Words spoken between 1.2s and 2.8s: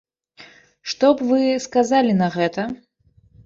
вы сказалі на гэта?